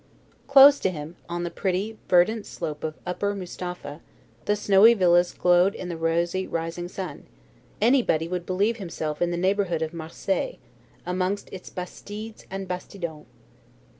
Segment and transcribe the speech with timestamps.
[0.47, 4.01] Close to him, on the pretty verdant slope of Upper Mustapha,
[4.45, 7.27] the snowy villas glowed in the rosy rising sun:
[7.79, 10.57] anybody would believe himself in the neighbourhood of Marseilles,
[11.05, 13.27] amongst its bastides and bastidons.